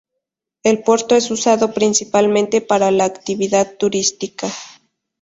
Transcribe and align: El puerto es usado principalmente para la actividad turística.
El 0.63 0.81
puerto 0.83 1.13
es 1.15 1.29
usado 1.29 1.75
principalmente 1.75 2.59
para 2.59 2.89
la 2.89 3.05
actividad 3.05 3.77
turística. 3.77 4.49